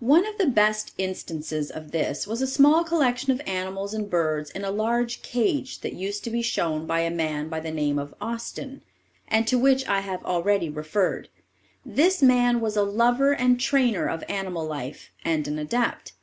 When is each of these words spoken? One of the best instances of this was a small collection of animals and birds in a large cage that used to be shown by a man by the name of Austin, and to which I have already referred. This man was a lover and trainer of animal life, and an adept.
One 0.00 0.26
of 0.26 0.38
the 0.38 0.48
best 0.48 0.92
instances 0.98 1.70
of 1.70 1.92
this 1.92 2.26
was 2.26 2.42
a 2.42 2.48
small 2.48 2.82
collection 2.82 3.30
of 3.30 3.40
animals 3.46 3.94
and 3.94 4.10
birds 4.10 4.50
in 4.50 4.64
a 4.64 4.72
large 4.72 5.22
cage 5.22 5.82
that 5.82 5.92
used 5.92 6.24
to 6.24 6.30
be 6.30 6.42
shown 6.42 6.84
by 6.84 7.02
a 7.02 7.12
man 7.12 7.48
by 7.48 7.60
the 7.60 7.70
name 7.70 7.96
of 7.96 8.12
Austin, 8.20 8.82
and 9.28 9.46
to 9.46 9.56
which 9.60 9.86
I 9.86 10.00
have 10.00 10.24
already 10.24 10.68
referred. 10.68 11.28
This 11.86 12.20
man 12.20 12.60
was 12.60 12.76
a 12.76 12.82
lover 12.82 13.32
and 13.32 13.60
trainer 13.60 14.08
of 14.08 14.24
animal 14.28 14.66
life, 14.66 15.12
and 15.24 15.46
an 15.46 15.60
adept. 15.60 16.14